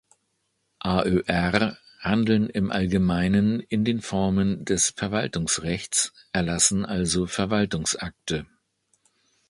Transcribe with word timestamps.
AöR 0.79 1.77
handeln 1.99 2.49
im 2.49 2.71
Allgemeinen 2.71 3.59
in 3.59 3.85
den 3.85 4.01
Formen 4.01 4.65
des 4.65 4.89
Verwaltungsrechts, 4.97 6.11
erlassen 6.33 6.87
also 6.87 7.27
Verwaltungsakte. 7.27 8.47